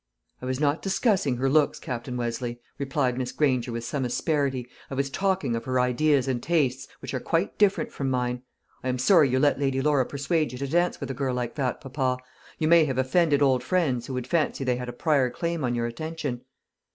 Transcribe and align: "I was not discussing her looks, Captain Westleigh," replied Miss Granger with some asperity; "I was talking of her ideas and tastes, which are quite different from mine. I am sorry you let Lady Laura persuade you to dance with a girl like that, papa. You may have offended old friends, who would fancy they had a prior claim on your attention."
"I 0.41 0.47
was 0.47 0.59
not 0.59 0.81
discussing 0.81 1.37
her 1.37 1.47
looks, 1.47 1.77
Captain 1.77 2.17
Westleigh," 2.17 2.55
replied 2.79 3.19
Miss 3.19 3.31
Granger 3.31 3.71
with 3.71 3.83
some 3.83 4.03
asperity; 4.03 4.67
"I 4.89 4.95
was 4.95 5.11
talking 5.11 5.55
of 5.55 5.65
her 5.65 5.79
ideas 5.79 6.27
and 6.27 6.41
tastes, 6.41 6.87
which 7.03 7.13
are 7.13 7.19
quite 7.19 7.59
different 7.59 7.91
from 7.91 8.09
mine. 8.09 8.41
I 8.83 8.89
am 8.89 8.97
sorry 8.97 9.29
you 9.29 9.37
let 9.37 9.59
Lady 9.59 9.79
Laura 9.79 10.07
persuade 10.07 10.53
you 10.53 10.57
to 10.57 10.67
dance 10.67 10.99
with 10.99 11.11
a 11.11 11.13
girl 11.13 11.35
like 11.35 11.53
that, 11.53 11.81
papa. 11.81 12.17
You 12.57 12.67
may 12.67 12.85
have 12.85 12.97
offended 12.97 13.43
old 13.43 13.61
friends, 13.63 14.07
who 14.07 14.15
would 14.15 14.25
fancy 14.25 14.63
they 14.63 14.77
had 14.77 14.89
a 14.89 14.91
prior 14.91 15.29
claim 15.29 15.63
on 15.63 15.75
your 15.75 15.85
attention." 15.85 16.41